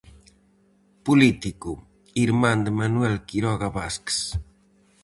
Político, 1.05 1.71
irmán 2.25 2.59
de 2.65 2.71
Manuel 2.79 3.15
Quiroga 3.27 3.69
Vázquez. 3.77 4.17